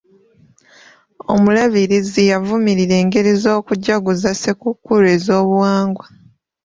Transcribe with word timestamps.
Omulabirizi 1.33 2.21
yavumirira 2.31 2.95
engeri 3.03 3.31
z'okujaguza 3.41 4.29
ssekukulu 4.33 5.05
ez'obuwangwa. 5.15 6.05